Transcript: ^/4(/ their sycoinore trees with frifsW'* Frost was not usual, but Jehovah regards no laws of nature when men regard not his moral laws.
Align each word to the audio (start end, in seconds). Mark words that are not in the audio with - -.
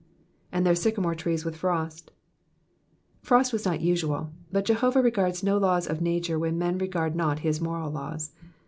^/4(/ 0.51 0.63
their 0.63 0.73
sycoinore 0.73 1.15
trees 1.15 1.45
with 1.45 1.55
frifsW'* 1.55 2.07
Frost 3.21 3.53
was 3.53 3.65
not 3.65 3.81
usual, 3.81 4.31
but 4.51 4.65
Jehovah 4.65 4.99
regards 4.99 5.43
no 5.43 5.59
laws 5.59 5.85
of 5.85 6.01
nature 6.01 6.39
when 6.39 6.57
men 6.57 6.79
regard 6.79 7.15
not 7.15 7.41
his 7.45 7.61
moral 7.61 7.91
laws. 7.91 8.31